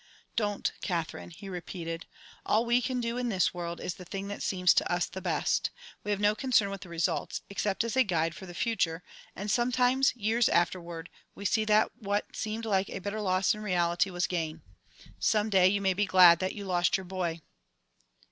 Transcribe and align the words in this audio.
"Don't, 0.35 0.71
Katherine," 0.81 1.29
he 1.29 1.47
repeated. 1.47 2.07
"All 2.43 2.65
we 2.65 2.81
can 2.81 2.99
do 2.99 3.17
in 3.17 3.29
this 3.29 3.53
world 3.53 3.79
is 3.79 3.93
the 3.93 4.03
thing 4.03 4.29
that 4.29 4.41
seems 4.41 4.73
to 4.73 4.91
us 4.91 5.05
the 5.05 5.21
best. 5.21 5.69
We 6.03 6.09
have 6.09 6.19
no 6.19 6.33
concern 6.33 6.71
with 6.71 6.81
the 6.81 6.89
results, 6.89 7.41
except 7.51 7.83
as 7.83 7.95
a 7.95 8.03
guide 8.03 8.33
for 8.33 8.47
the 8.47 8.55
future, 8.55 9.03
and 9.35 9.51
sometimes, 9.51 10.15
years 10.15 10.49
afterward, 10.49 11.11
we 11.35 11.45
see 11.45 11.65
that 11.65 11.91
what 11.99 12.35
seemed 12.35 12.65
like 12.65 12.89
a 12.89 12.97
bitter 12.97 13.21
loss 13.21 13.53
in 13.53 13.61
reality 13.61 14.09
was 14.09 14.25
gain. 14.25 14.63
Some 15.19 15.51
day 15.51 15.67
you 15.67 15.81
may 15.81 15.93
be 15.93 16.07
glad 16.07 16.39
that 16.39 16.53
you 16.55 16.65
lost 16.65 16.97
your 16.97 17.05
boy." 17.05 17.41